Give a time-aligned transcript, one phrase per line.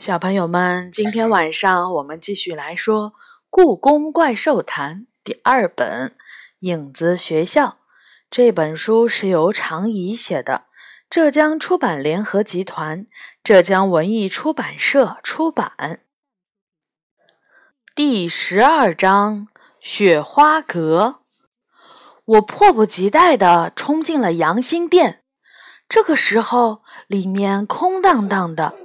[0.00, 3.10] 小朋友们，今天晚上我们继续来说
[3.50, 6.08] 《故宫怪兽谈》第二本
[6.60, 7.66] 《影子学校》。
[8.30, 10.64] 这本书是由常怡写的，
[11.10, 13.06] 浙江出版联合集团、
[13.44, 16.00] 浙江文艺出版社出版。
[17.94, 19.48] 第十二章：
[19.82, 21.16] 雪花阁。
[22.24, 25.22] 我迫不及待地冲进了阳心殿。
[25.86, 28.79] 这个时候，里面空荡荡的。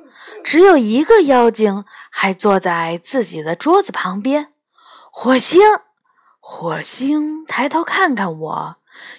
[0.46, 4.52] 只有一个妖精还坐在自己的桌子旁边。
[5.12, 5.60] 火星，
[6.40, 8.76] 火星抬头看看我，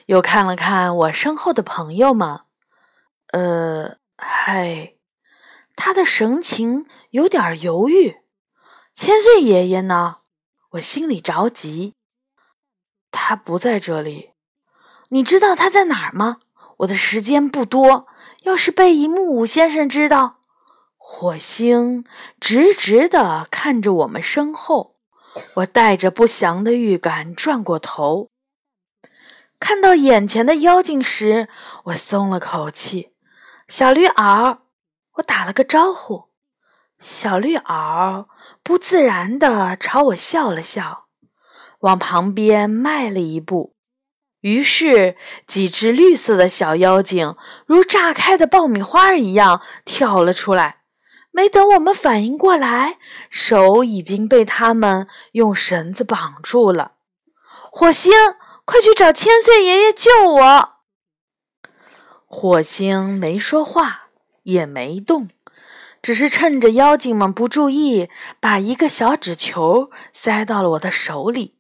[0.07, 2.43] 又看了看我身后的朋友们。
[3.33, 4.95] 呃，嗨，
[5.75, 8.19] 他的神情有点犹豫。
[8.95, 10.19] 千岁爷爷呢？
[10.71, 11.95] 我心里着急。
[13.11, 14.31] 他不在这里。
[15.09, 16.37] 你知道他在哪儿吗？
[16.79, 18.07] 我的时间不多，
[18.43, 20.36] 要是被一木五先生知道……
[21.09, 22.05] 火星
[22.41, 24.97] 直直地看着我们身后，
[25.55, 28.31] 我带着不祥的预感转过头，
[29.61, 31.49] 看到眼前的妖精时，
[31.85, 33.13] 我松了口气。
[33.69, 34.59] 小绿袄，
[35.15, 36.25] 我打了个招呼。
[36.99, 38.27] 小绿袄
[38.65, 41.07] 不自然地朝我笑了笑，
[41.79, 43.77] 往旁边迈了一步。
[44.41, 50.81] 于是，几只绿色的小妖精如炸开的爆米花一样跳了出来。
[51.37, 52.97] 没等我们反应过来，
[53.29, 56.93] 手已经被他们用绳子绑住了。
[57.71, 58.11] 火星，
[58.65, 60.69] 快去找千岁爷爷救我！
[62.27, 64.05] 火星没说话，
[64.45, 65.29] 也没动，
[66.01, 68.09] 只是趁着妖精们不注意，
[68.41, 71.59] 把一个小纸球塞到了我的手里。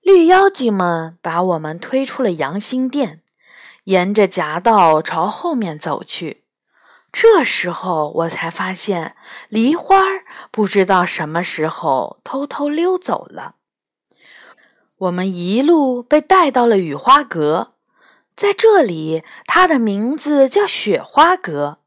[0.00, 3.20] 绿妖精们把我们推出了阳心殿，
[3.84, 6.44] 沿着夹道朝后面走去。
[7.10, 9.16] 这时候我才发现，
[9.48, 10.02] 梨花
[10.50, 13.56] 不知道什么时候偷偷溜走了。
[14.98, 17.74] 我们一路被带到了雨花阁，
[18.36, 21.78] 在这里，它的名字叫雪花阁。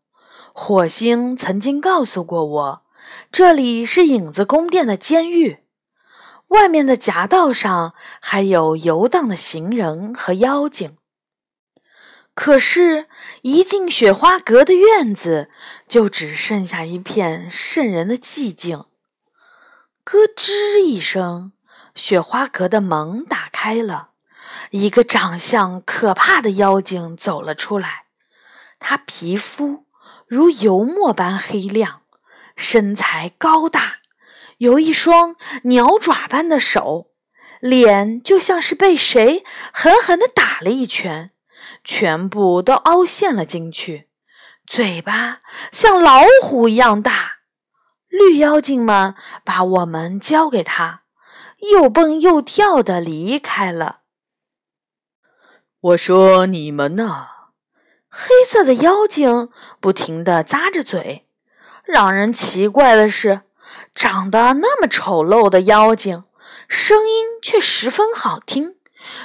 [0.54, 2.82] 火星曾经告诉过我，
[3.32, 5.60] 这里是影子宫殿的监狱，
[6.48, 10.98] 外面的夹道上还有游荡的行人和妖精。
[12.34, 13.08] 可是，
[13.42, 15.50] 一进雪花阁的院子，
[15.88, 18.86] 就只剩下一片渗人的寂静。
[20.04, 21.52] 咯吱一声，
[21.94, 24.12] 雪花阁的门打开了，
[24.72, 28.06] 一个长相可怕的妖精走了出来。
[28.80, 29.86] 他皮肤
[30.26, 32.02] 如油墨般黑亮，
[32.56, 33.98] 身材高大，
[34.58, 37.12] 有一双鸟爪般的手，
[37.60, 41.30] 脸就像是被谁狠狠地打了一拳。
[41.84, 44.10] 全部都凹陷了进去，
[44.66, 45.40] 嘴巴
[45.72, 47.40] 像老虎一样大。
[48.08, 51.04] 绿妖精们把我们交给他，
[51.72, 54.02] 又蹦又跳的离开了。
[55.80, 57.28] 我说：“你们呢？”
[58.08, 59.50] 黑色的妖精
[59.80, 61.26] 不停的咂着嘴。
[61.84, 63.42] 让人奇怪的是，
[63.96, 66.26] 长得那么丑陋的妖精，
[66.68, 68.76] 声音却十分好听，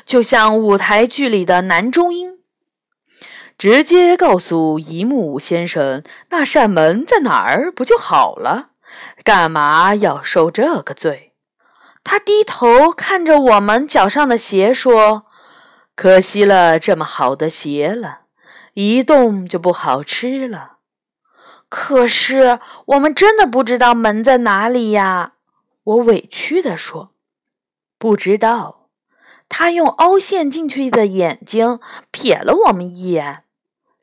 [0.06, 2.35] 就像舞台剧里的男中音。
[3.58, 8.70] 直接告诉一木先生那扇门在哪儿不就好了？
[9.24, 11.32] 干嘛要受这个罪？
[12.04, 15.26] 他低头看着我们脚上的鞋，说
[15.96, 18.20] ：“可惜了这么好的鞋了，
[18.74, 20.74] 一动就不好吃了。”
[21.68, 25.32] 可是我们真的不知道门在哪里呀！
[25.82, 27.10] 我委屈地说
[27.98, 28.90] ：“不知道。”
[29.48, 31.80] 他用凹陷进去的眼睛
[32.12, 33.44] 瞥了我们一眼。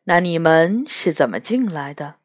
[0.05, 2.15] 那你们是怎么进来的？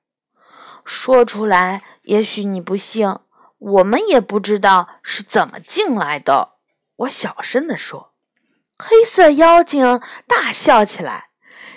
[0.84, 3.16] 说出来，也许你不信。
[3.58, 6.50] 我们也不知道是怎么进来的。
[6.96, 8.12] 我小声地说。
[8.78, 11.30] 黑色妖精大笑起来：“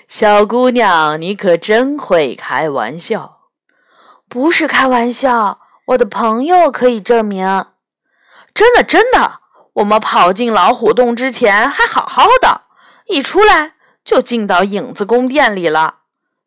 [0.08, 3.40] 小姑娘，你可真会开玩笑。”
[4.30, 7.66] 不是开玩笑，我的朋友可以证明。
[8.54, 9.40] 真的，真的。
[9.74, 12.62] 我们跑进老虎洞之前还好好的，
[13.08, 13.74] 一出来。
[14.12, 16.00] 就进到影子宫殿里了。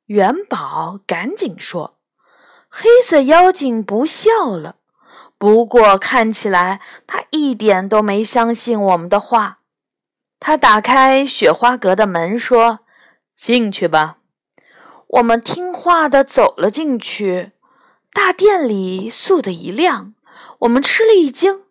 [0.09, 1.97] 元宝赶紧说
[2.69, 4.77] ：“黑色妖精不笑了，
[5.39, 9.61] 不过看起来他一点都没相信我们的话。”
[10.39, 12.81] 他打开雪花阁的门说
[13.35, 14.19] ：“进去吧。”
[15.09, 17.53] 我们听话的走了进去。
[18.13, 20.13] 大殿里素的一亮，
[20.59, 21.63] 我们吃了一惊，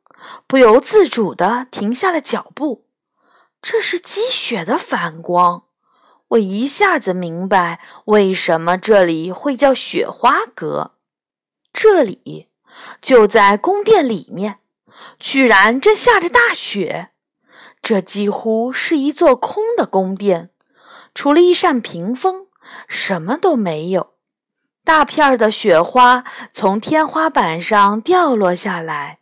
[0.47, 2.87] 不由自主的停下了脚步。
[3.61, 5.65] 这是积雪的反光。
[6.33, 10.93] 我一下子明白为什么这里会叫雪花阁。
[11.71, 12.49] 这里
[13.01, 14.59] 就在宫殿里面，
[15.19, 17.09] 居然正下着大雪。
[17.81, 20.49] 这几乎是一座空的宫殿，
[21.13, 22.47] 除了一扇屏风，
[22.87, 24.13] 什么都没有。
[24.85, 29.19] 大片的雪花从天花板上掉落下来，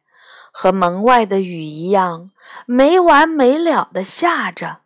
[0.52, 2.32] 和门外的雨一样，
[2.66, 4.82] 没完没了的下着。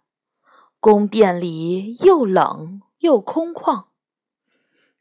[0.86, 3.86] 宫殿里又冷又空旷。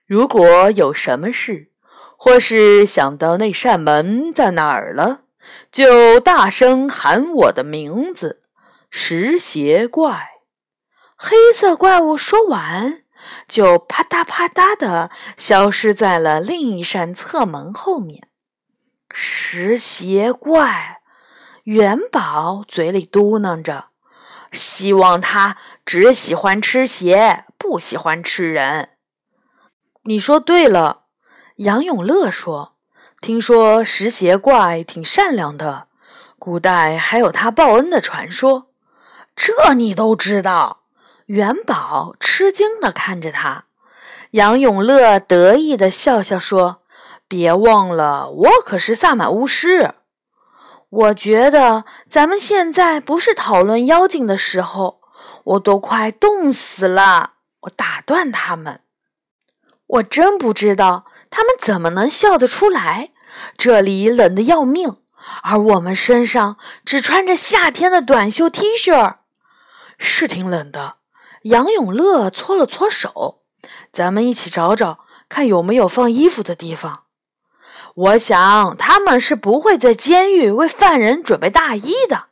[0.06, 1.72] 如果有什么事，
[2.16, 5.24] 或是想到那扇门在哪儿了，
[5.70, 8.40] 就大声喊我的名字。
[8.88, 10.26] 石鞋怪，
[11.16, 13.02] 黑色怪物说完，
[13.46, 18.28] 就啪嗒啪嗒的消失在了另一扇侧门后面。
[19.10, 21.02] 石鞋怪，
[21.64, 23.88] 元宝嘴里嘟囔着，
[24.50, 28.90] 希望他只喜欢吃鞋，不喜欢吃人。
[30.04, 31.02] 你说对了，
[31.56, 32.76] 杨永乐说，
[33.20, 35.88] 听说食鞋怪挺善良的，
[36.38, 38.68] 古代还有他报恩的传说。
[39.36, 40.80] 这你都知道？
[41.26, 43.64] 元宝吃惊地看着他，
[44.32, 46.82] 杨永乐得意地笑笑说
[47.26, 49.94] ：“别忘了，我可是萨满巫师。
[50.90, 55.00] 我觉得咱们现在不是讨论妖精的时候，
[55.44, 58.80] 我都快冻死了。”我打断他们
[59.86, 63.12] ：“我真不知道他们怎么能笑得出来。
[63.56, 64.96] 这里冷得要命，
[65.42, 69.16] 而我们身上只穿着夏天的短袖 T 恤。”
[69.96, 70.96] 是挺冷的，
[71.44, 73.42] 杨永乐搓了搓手。
[73.90, 77.04] 咱们一起找找，看有没有放衣服的地方。
[77.94, 82.26] 我想他们是不会在监狱为犯人准备大衣的。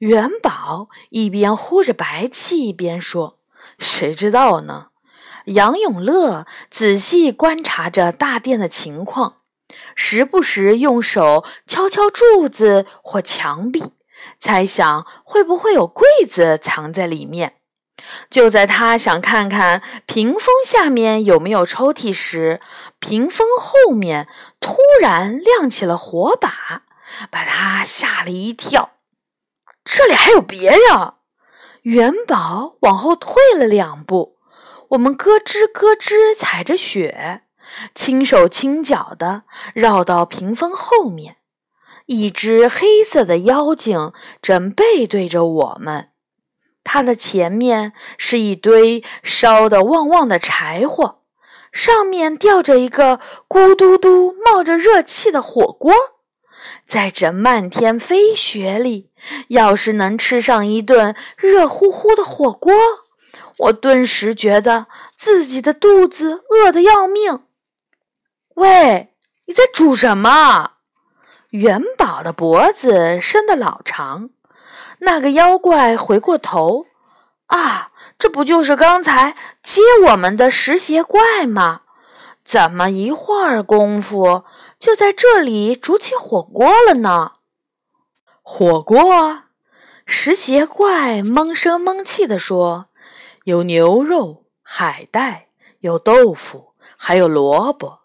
[0.00, 3.38] 元宝一边呼着白气，一边说
[3.78, 4.86] ：“谁知道呢？”
[5.44, 9.36] 杨永乐仔细观察着大殿的情况，
[9.94, 13.92] 时不时用手敲敲柱子或墙壁。
[14.38, 17.56] 猜想会不会有柜子藏在里面？
[18.30, 22.62] 就在他想看看屏风下面有没有抽屉时，
[22.98, 24.28] 屏风后面
[24.60, 26.84] 突然亮起了火把，
[27.30, 28.92] 把他吓了一跳。
[29.92, 31.14] 这里还有别人！
[31.82, 34.36] 元宝往后退了两步，
[34.90, 37.42] 我们咯吱咯吱踩着雪，
[37.92, 39.42] 轻手轻脚地
[39.74, 41.38] 绕到屏风后面。
[42.06, 46.10] 一只黑色的妖精正背对着我们，
[46.84, 51.22] 它的前面是一堆烧得旺旺的柴火，
[51.72, 55.92] 上面吊着一个咕嘟嘟冒着热气的火锅。
[56.86, 59.10] 在这漫天飞雪里，
[59.48, 62.72] 要是能吃上一顿热乎乎的火锅，
[63.58, 64.86] 我顿时觉得
[65.16, 67.44] 自己的肚子饿得要命。
[68.54, 69.12] 喂，
[69.46, 70.72] 你在煮什么？
[71.50, 74.30] 元宝的脖子伸得老长，
[75.00, 76.86] 那个妖怪回过头，
[77.46, 81.82] 啊，这不就是刚才接我们的石鞋怪吗？
[82.44, 84.44] 怎么一会儿功夫
[84.80, 87.32] 就在这里煮起火锅了呢？
[88.40, 89.42] 火锅？
[90.06, 92.86] 食鞋怪闷声闷气地说
[93.44, 95.48] ：“有牛肉、海带，
[95.80, 98.00] 有豆腐，还有萝卜。”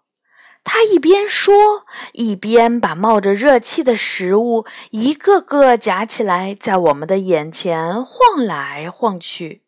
[0.66, 9.64] 他一边说，一边把冒着热气的食物一个个夹起来，在我们的眼前晃来晃去。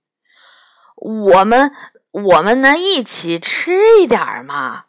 [0.95, 1.71] 我们，
[2.11, 4.86] 我们能一起吃一点吗？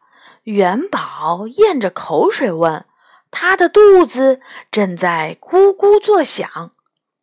[0.48, 2.86] 元宝咽着口水问。
[3.30, 4.40] 他的肚子
[4.70, 6.72] 正在咕咕作响。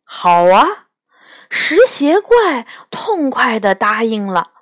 [0.04, 0.86] 好啊，
[1.50, 4.52] 食鞋怪痛快地答应了，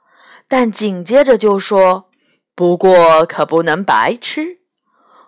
[0.49, 2.11] 但紧接着就说。
[2.55, 4.61] 不过可不能白吃，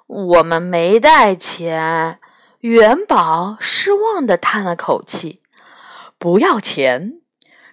[0.07, 2.19] 我们没带钱。
[2.61, 5.43] 元宝失望地叹了口气
[6.19, 7.21] ：“不要钱。”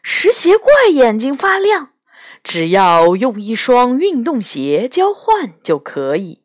[0.03, 1.91] 食鞋怪眼睛发亮
[2.43, 6.43] ：“只要用一双运动鞋交换就可以。”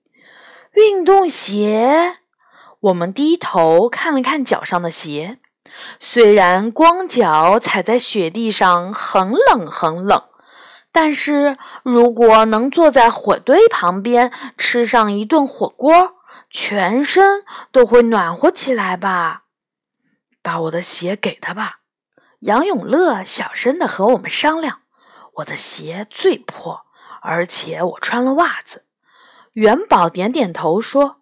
[0.73, 2.19] 运动鞋？
[2.81, 5.39] 我们低头看了看脚上的鞋，
[5.99, 10.23] 虽然光脚踩在雪地上很冷很冷。
[10.91, 16.15] 但是如果能坐在火堆旁边吃上一顿火锅，
[16.51, 19.43] 全身都会暖和起来吧？
[20.43, 21.81] 把我的鞋给他吧，
[22.41, 24.81] 杨永乐小声的和我们商量。
[25.39, 26.87] 我的鞋最破，
[27.23, 28.85] 而且我穿了袜子。
[29.53, 31.17] 元宝点点头说：“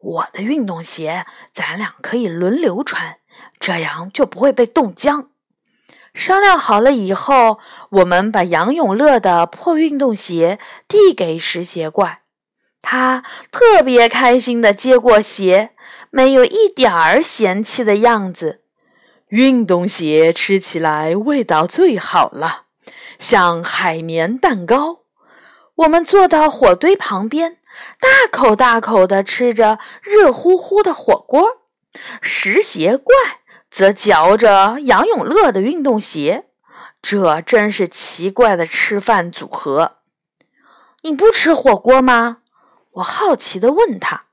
[0.00, 3.18] 我的运动鞋，咱俩可以轮流穿，
[3.58, 5.30] 这样就不会被冻僵。”
[6.12, 7.58] 商量好了以后，
[7.90, 12.20] 我们把杨永乐的破运动鞋递给石鞋怪。
[12.82, 15.70] 他特别开心地接过鞋，
[16.10, 18.60] 没有一点儿嫌弃的样子。
[19.28, 22.64] 运动鞋吃起来味道最好了，
[23.18, 25.00] 像海绵蛋糕。
[25.76, 27.58] 我们坐到火堆旁边，
[27.98, 31.62] 大口大口地吃着热乎乎的火锅。
[32.20, 33.14] 石鞋怪
[33.70, 36.46] 则嚼着杨永乐的运动鞋，
[37.00, 39.98] 这真是奇怪的吃饭组合。
[41.02, 42.38] 你不吃火锅吗？
[42.92, 44.24] 我好奇地问他。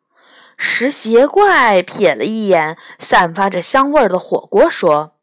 [0.58, 5.16] 石鞋怪瞥了一眼散发着香味儿的火锅，说：“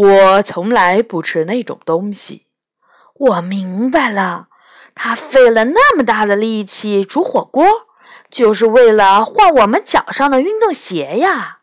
[0.00, 2.46] 我从来不吃那种东西。”
[3.14, 4.48] 我明白了。
[4.94, 7.64] 他费了那么大的力气煮火锅，
[8.30, 11.60] 就是为了换我们脚上的运动鞋呀！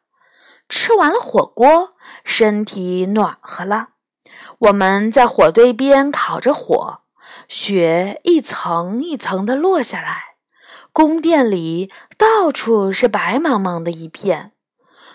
[0.70, 3.90] 吃完了火锅，身体暖和了。
[4.60, 7.02] 我们在火堆边烤着火，
[7.48, 10.36] 雪一层一层的落下来，
[10.92, 14.54] 宫殿里到处是白茫茫的一片。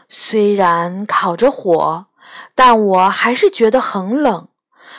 [0.09, 2.07] 虽然烤着火，
[2.55, 4.49] 但我还是觉得很冷。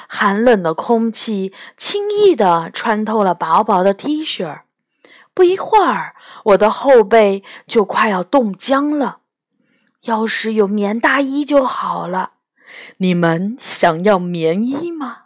[0.07, 4.61] 寒冷的空气轻易地穿透了薄薄的 T 恤，
[5.33, 9.19] 不一会儿，我的后背就快要冻僵了。
[10.03, 12.33] 要是有棉大衣就好了。
[12.97, 15.23] 你们想要棉衣吗？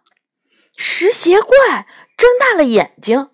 [0.75, 3.29] 石鞋怪睁大了眼睛。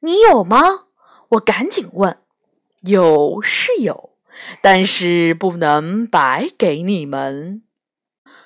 [0.00, 0.84] 你有吗？
[1.30, 2.18] 我赶紧问。
[2.82, 4.10] 有是有，
[4.60, 7.63] 但是不能白给你们。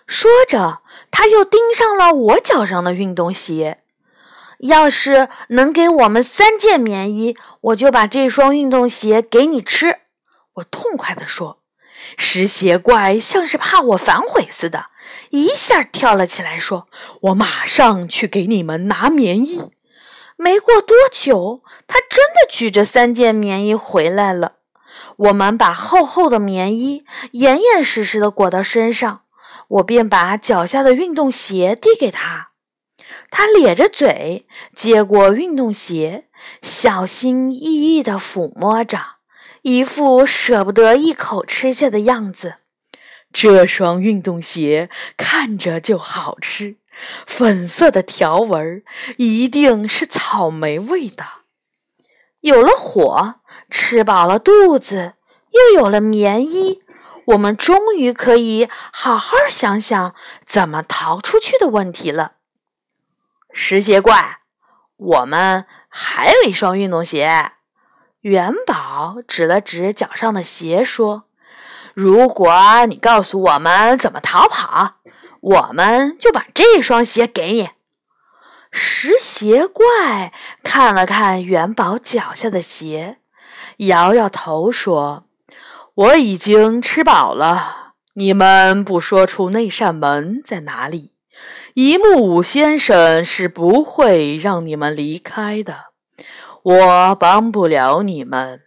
[0.08, 3.82] 说着，他又盯上了我脚上的运动鞋。
[4.60, 9.98] 要是能给我们三件棉衣，我就把这双运动鞋给你吃。
[10.54, 11.58] 我痛快地说。
[12.16, 14.86] 石鞋怪像是怕我反悔似的，
[15.30, 16.86] 一下跳了起来，说
[17.22, 19.70] ：“我马上去给你们拿棉衣。”
[20.36, 24.52] 没过多久，他真的举着三件棉衣回来了。
[25.16, 29.22] 我们把厚厚的棉衣严严实实地裹到身上。
[29.68, 32.52] 我便把脚下的运动鞋递给他，
[33.30, 36.28] 他咧着嘴接过运动鞋，
[36.62, 39.16] 小心翼翼地抚摸着，
[39.62, 42.54] 一副舍不得一口吃下的样子。
[43.30, 46.76] 这双运动鞋看着就好吃，
[47.26, 48.82] 粉色的条纹
[49.18, 51.24] 一定是草莓味的。
[52.40, 53.34] 有了火，
[53.68, 55.12] 吃饱了肚子，
[55.50, 56.80] 又有了棉衣。
[57.28, 60.14] 我们终于可以好好想想
[60.46, 62.32] 怎么逃出去的问题了。
[63.52, 64.38] 石鞋怪，
[64.96, 67.52] 我们还有一双运动鞋。
[68.20, 71.24] 元宝指了指脚上的鞋，说
[71.92, 74.96] ：“如果你告诉我们怎么逃跑，
[75.40, 77.70] 我们就把这双鞋给你。”
[78.72, 80.32] 石鞋怪
[80.62, 83.18] 看了看元宝脚下的鞋，
[83.78, 85.27] 摇摇头说。
[85.98, 87.94] 我已经吃饱了。
[88.12, 91.14] 你们不说出那扇门在哪里，
[91.74, 95.86] 一木五先生是不会让你们离开的。
[96.62, 98.62] 我帮不了你们。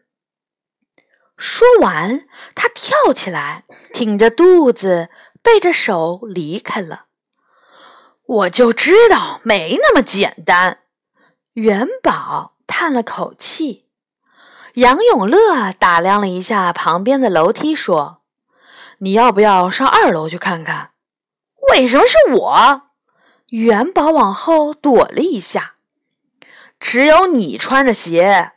[1.38, 5.08] 说完，他跳起来，挺着肚子，
[5.42, 7.06] 背着手离开了。
[8.28, 10.80] 我就知道没那么简单。
[11.54, 13.88] 元宝叹了口气。
[14.76, 18.22] 杨永乐打量了一下旁边的楼梯，说
[19.00, 20.92] ：“你要不要上二楼去看看
[21.72, 22.84] ？”“为什么是我？”
[23.52, 25.74] 元宝往后躲了一下。
[26.80, 28.54] “只有你穿着鞋。”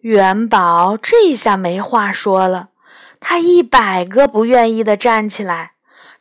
[0.00, 2.68] 元宝这下没话说了，
[3.20, 5.72] 他一百个不愿意的站起来，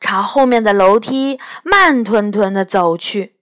[0.01, 3.35] 朝后面的楼梯慢吞吞的走去。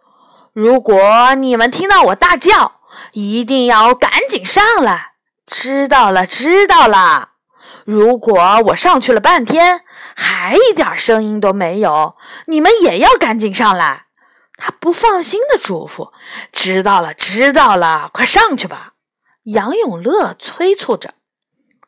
[0.54, 2.80] “如果你们听到我大叫，
[3.12, 5.12] 一定要赶紧上来。”
[5.46, 7.30] 知道了，知道了。
[7.84, 9.82] 如果我上去了半天，
[10.16, 14.06] 还一点声音都没有，你们也要赶紧上来。
[14.58, 16.10] 他不放心的嘱咐
[16.50, 18.94] ：“知道了，知道了，快上去吧。”
[19.44, 21.14] 杨永乐催促着。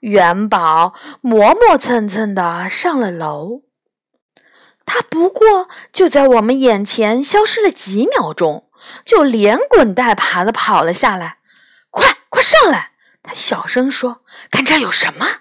[0.01, 3.63] 元宝磨磨蹭蹭的上了楼，
[4.87, 8.71] 他不过就在我们眼前消失了几秒钟，
[9.05, 11.39] 就连滚带爬的跑了下来。
[11.91, 12.93] 快，快上来！
[13.29, 15.41] 他小声说：“看这有什么？”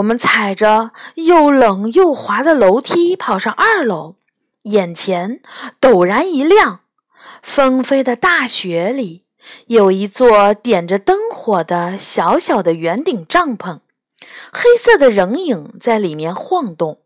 [0.00, 4.16] 我们踩着又冷又滑的楼梯跑上二楼，
[4.62, 5.42] 眼前
[5.78, 6.80] 陡然一亮，
[7.42, 9.26] 纷飞的大雪里
[9.66, 13.80] 有一座点着灯火的小小的圆顶帐篷，
[14.50, 17.02] 黑色的人影在里面晃动，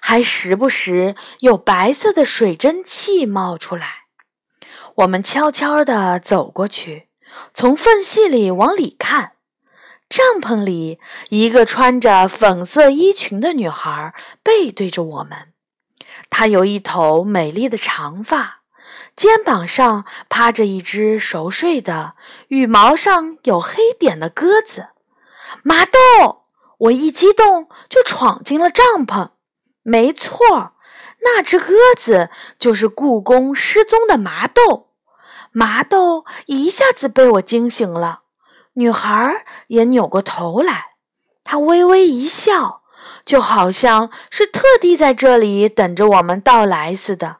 [0.00, 4.04] 还时不时有白色的水蒸气冒出来。
[4.94, 7.08] 我们悄悄地走过去。
[7.52, 9.33] 从缝隙里往里看。
[10.08, 15.52] 帐篷里，一个穿着粉色衣裙的女孩背对着我们。
[16.30, 18.60] 她有一头美丽的长发，
[19.16, 22.14] 肩膀上趴着一只熟睡的、
[22.48, 24.88] 羽毛上有黑点的鸽子。
[25.62, 26.44] 麻豆，
[26.78, 29.30] 我一激动就闯进了帐篷。
[29.82, 30.74] 没错，
[31.22, 34.90] 那只鸽子就是故宫失踪的麻豆。
[35.52, 38.23] 麻豆一下子被我惊醒了。
[38.74, 40.92] 女孩也扭过头来，
[41.42, 42.82] 她微微一笑，
[43.24, 47.38] 就好像是特地在这里等着我们到来似的。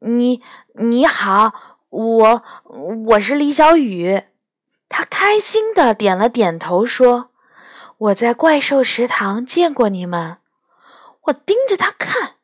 [0.00, 0.42] 你
[0.74, 1.52] 你好，
[1.90, 2.42] 我
[3.06, 4.22] 我是李小雨。
[4.88, 7.30] 她开心的点了点头，说
[7.98, 10.38] ：“我在怪兽食堂见过你们。”
[11.24, 12.34] 我盯着她看，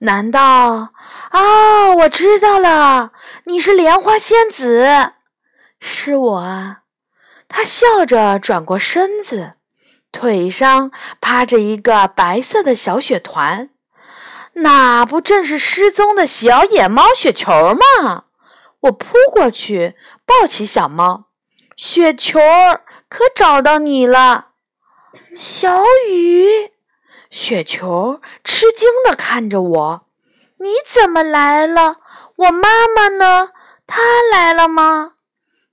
[0.00, 0.92] 难道
[1.30, 1.94] 啊？
[1.98, 3.12] 我知道了，
[3.44, 5.12] 你是莲花仙子，
[5.78, 6.82] 是我啊。
[7.48, 9.54] 他笑着转过身子，
[10.12, 13.70] 腿上趴着一个白色的小雪团，
[14.54, 18.24] 那不正是失踪的小野猫雪球吗？
[18.80, 21.26] 我扑过去抱起小猫，
[21.76, 24.48] 雪球儿可找到你了，
[25.34, 26.72] 小雨。
[27.28, 30.06] 雪球吃惊地看着我
[30.58, 31.96] ：“你怎么来了？
[32.36, 33.50] 我妈妈呢？
[33.86, 34.00] 她
[34.30, 35.14] 来了吗？”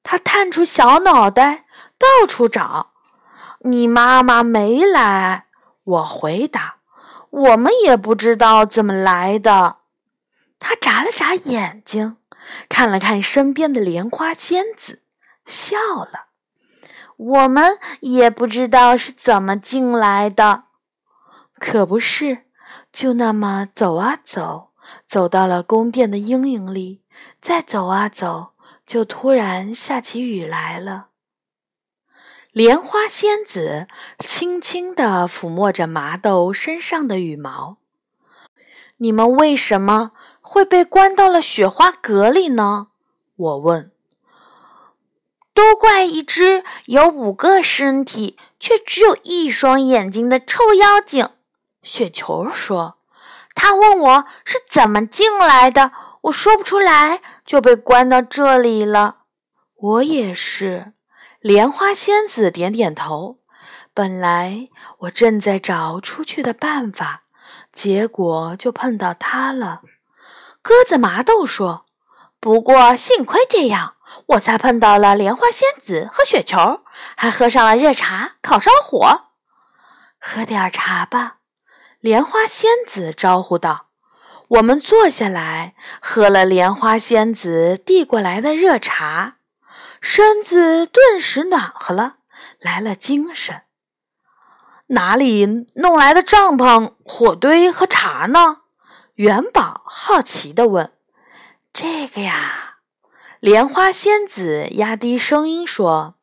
[0.03, 1.63] 他探出小脑袋，
[1.97, 2.91] 到处找。
[3.61, 5.45] 你妈妈没来，
[5.85, 6.75] 我回答。
[7.31, 9.77] 我们也不知道怎么来的。
[10.59, 12.17] 他眨了眨眼睛，
[12.69, 15.01] 看了看身边的莲花仙子，
[15.45, 16.27] 笑了。
[17.15, 20.65] 我们也不知道是怎么进来的。
[21.57, 22.45] 可不是，
[22.91, 24.71] 就那么走啊走，
[25.07, 27.01] 走到了宫殿的阴影里，
[27.41, 28.52] 再走啊走。
[28.85, 31.07] 就突然下起雨来了。
[32.51, 33.87] 莲花仙子
[34.19, 37.77] 轻轻地抚摸着麻豆身上的羽毛。
[38.97, 42.87] 你们为什么会被关到了雪花阁里呢？
[43.35, 43.91] 我问。
[45.53, 51.29] 都怪一只有五个身体却只有一双眼睛的臭妖精。
[51.81, 52.97] 雪球说。
[53.55, 55.91] 他问我是怎么进来的。
[56.21, 59.17] 我说不出来，就被关到这里了。
[59.75, 60.93] 我也是。
[61.39, 63.39] 莲花仙子点点头。
[63.93, 64.67] 本来
[64.99, 67.23] 我正在找出去的办法，
[67.71, 69.81] 结果就碰到他了。
[70.61, 71.85] 鸽子麻豆说
[72.39, 73.95] ：“不过幸亏这样，
[74.27, 76.81] 我才碰到了莲花仙子和雪球，
[77.15, 79.25] 还喝上了热茶，烤上火。
[80.17, 81.39] 喝点茶吧。”
[81.99, 83.87] 莲花仙子招呼道。
[84.49, 89.37] 我们坐下来，喝了莲花仙子递过来的热茶，
[90.01, 92.17] 身子顿时暖和了，
[92.59, 93.61] 来了精神。
[94.87, 98.61] 哪里弄来的帐篷、火堆和茶呢？
[99.15, 100.91] 元宝好奇地问。
[101.71, 102.79] 这个呀，
[103.39, 106.15] 莲花仙子压低声音说：“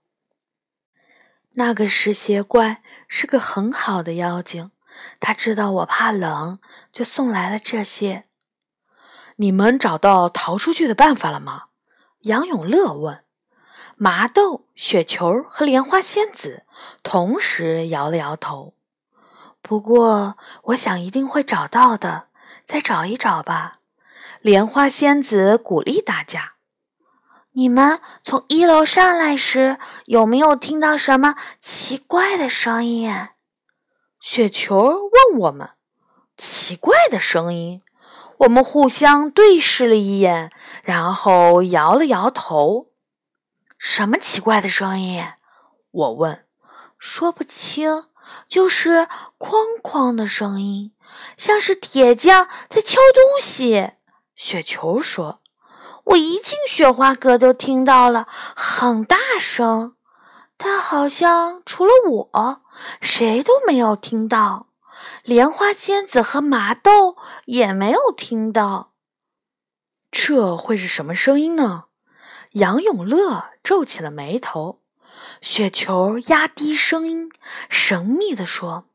[1.54, 4.70] 那个食邪怪是个很好的妖精。”
[5.18, 6.58] 他知道我怕冷，
[6.92, 8.24] 就送来了这些。
[9.36, 11.64] 你们找到逃出去的办法了吗？
[12.22, 13.24] 杨永乐问。
[13.96, 16.64] 麻豆、雪球和莲花仙子
[17.02, 18.74] 同时摇了摇头。
[19.60, 22.28] 不过，我想一定会找到的。
[22.64, 23.78] 再找一找吧。
[24.40, 26.52] 莲花仙子鼓励大家
[27.52, 33.12] ：“你们从一楼上来时，有没有听到什么奇怪的声音？”
[34.20, 35.70] 雪球问我们
[36.36, 37.82] ：“奇怪的声音。”
[38.40, 40.50] 我们互相对视了一眼，
[40.82, 42.86] 然后摇了摇头。
[43.76, 45.24] “什么奇怪的声音？”
[45.92, 46.44] 我问。
[46.98, 48.04] “说不清，
[48.46, 50.92] 就是哐哐的声音，
[51.38, 53.92] 像是铁匠在敲东西。”
[54.36, 55.40] 雪球说。
[56.04, 59.96] “我一进雪花阁就听到了，很大声。”
[60.62, 62.62] 但好像除了我，
[63.00, 64.68] 谁都没有听到。
[65.22, 67.16] 莲花仙子和麻豆
[67.46, 68.92] 也没有听到。
[70.10, 71.84] 这会是什么声音呢？
[72.52, 74.80] 杨永乐皱起了眉头。
[75.40, 77.30] 雪球压低声音，
[77.68, 78.86] 神秘地说。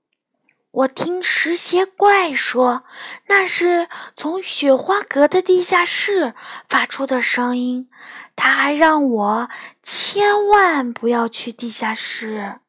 [0.72, 2.84] 我听石邪怪说，
[3.28, 6.36] 那是从雪花阁的地下室
[6.68, 7.90] 发出的声音。
[8.36, 9.50] 他还让我
[9.82, 12.60] 千万不要去地下室。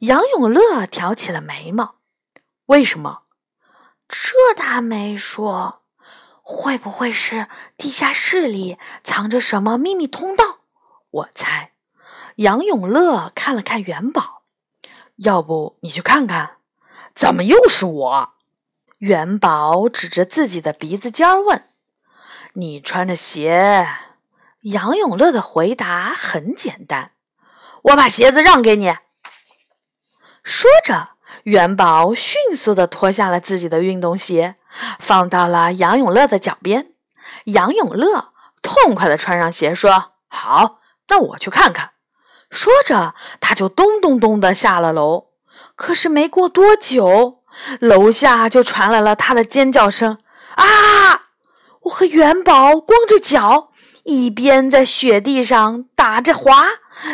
[0.00, 1.96] 杨永乐挑起了眉毛，
[2.66, 3.24] 为什么？
[4.08, 5.82] 这他没说。
[6.42, 10.60] 会不会是地下室里藏着什么秘密通道？
[11.10, 11.72] 我猜。
[12.36, 14.44] 杨永乐看了看元宝，
[15.16, 16.56] 要不你去看看？
[17.14, 18.34] 怎么又是我？
[18.98, 21.62] 元宝指着自己的鼻子尖儿问
[22.56, 23.86] ：“你穿着鞋？”
[24.62, 27.12] 杨永乐的回答很简单
[27.92, 28.96] ：“我把鞋子让给你。”
[30.50, 31.10] 说着，
[31.44, 34.56] 元宝迅速地脱下了自己的运动鞋，
[34.98, 36.88] 放到了杨永乐的脚边。
[37.44, 41.92] 杨永乐痛快地穿上鞋，说：“好，那我去看看。”
[42.50, 45.28] 说着，他就咚咚咚地下了楼。
[45.76, 47.44] 可是没过多久，
[47.78, 50.18] 楼下就传来了他的尖叫声
[50.58, 51.26] ：“啊！
[51.82, 53.70] 我和元宝光着脚，
[54.02, 56.66] 一边在雪地上打着滑，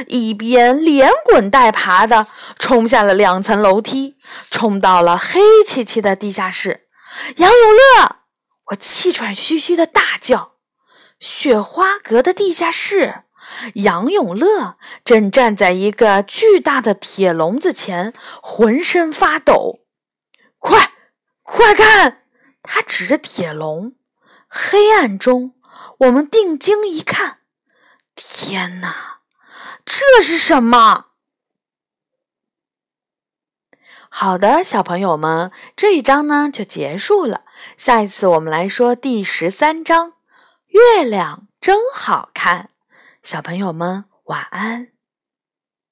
[0.08, 2.26] 一边连滚带爬的
[2.58, 4.16] 冲下了两层楼梯，
[4.50, 6.88] 冲到了黑漆漆的地下室。”
[7.36, 8.16] 杨永乐，
[8.66, 10.56] 我气喘吁吁的大叫
[11.18, 13.22] ：“雪花阁的地下室！”
[13.76, 19.80] 杨永乐正站在一个巨大的铁笼子前，浑身发抖。
[20.58, 20.92] 快，
[21.42, 22.24] 快看！
[22.62, 23.94] 他指着铁笼。
[24.48, 25.54] 黑暗中，
[25.98, 27.38] 我们定睛一看，
[28.14, 29.15] 天哪，
[29.86, 31.06] 这是什么？
[34.10, 37.42] 好的，小朋友们，这一章呢就结束了。
[37.76, 40.14] 下一次我们来说第十三章：
[40.66, 42.70] 月亮真好看。
[43.22, 44.95] 小朋友们，晚安。